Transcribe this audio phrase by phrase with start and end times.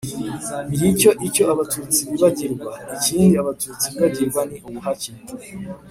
[0.71, 2.71] ngicyo icyo abatutsi bibagirwa.
[2.95, 5.11] ikindi abatutsi bibagirwa ni ubuhake